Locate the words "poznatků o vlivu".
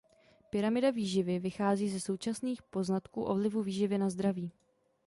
2.63-3.63